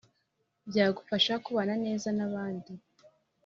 [0.69, 2.71] byagufasha kubana neza n abandi